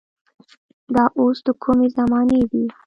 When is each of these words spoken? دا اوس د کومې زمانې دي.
دا 0.95 1.05
اوس 1.19 1.37
د 1.45 1.47
کومې 1.63 1.87
زمانې 1.97 2.41
دي. 2.51 2.65